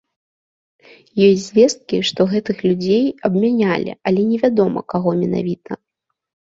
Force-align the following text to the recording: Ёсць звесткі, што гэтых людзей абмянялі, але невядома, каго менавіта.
Ёсць 1.27 1.45
звесткі, 1.49 1.97
што 2.11 2.21
гэтых 2.33 2.57
людзей 2.69 3.05
абмянялі, 3.31 3.91
але 4.05 4.21
невядома, 4.35 4.79
каго 4.97 5.19
менавіта. 5.23 5.71